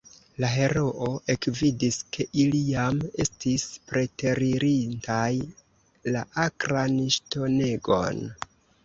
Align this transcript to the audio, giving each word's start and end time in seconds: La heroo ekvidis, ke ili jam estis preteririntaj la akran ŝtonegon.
La 0.43 0.47
heroo 0.51 1.07
ekvidis, 1.33 1.99
ke 2.15 2.25
ili 2.43 2.61
jam 2.69 2.97
estis 3.25 3.65
preteririntaj 3.91 5.29
la 6.17 6.25
akran 6.47 6.97
ŝtonegon. 7.19 8.25